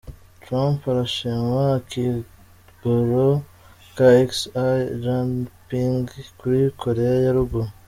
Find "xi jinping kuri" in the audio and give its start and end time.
4.35-6.61